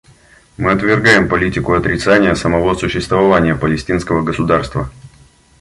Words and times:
Мы 0.57 0.71
отвергаем 0.71 1.29
политику 1.29 1.73
отрицания 1.73 2.33
самого 2.33 2.73
существования 2.73 3.53
палестинского 3.53 4.23
государства. 4.23 4.89